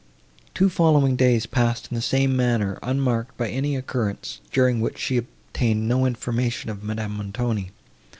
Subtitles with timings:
[0.55, 5.17] Two following days passed in the same manner, unmarked by any occurrence, during which she
[5.17, 7.69] obtained no information of Madame Montoni.